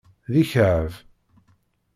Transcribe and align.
D 0.31 0.33
ikɛeb. 0.41 0.91